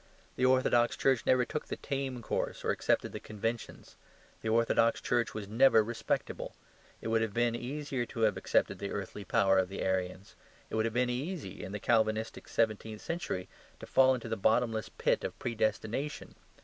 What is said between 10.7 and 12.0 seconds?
It would have been easy, in the